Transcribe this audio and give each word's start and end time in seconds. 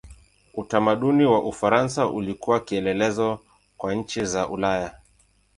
Utamaduni 0.53 1.25
wa 1.25 1.43
Ufaransa 1.43 2.07
ulikuwa 2.07 2.59
kielelezo 2.59 3.39
kwa 3.77 3.93
nchi 3.95 4.25
za 4.25 4.47
Ulaya. 4.49 4.95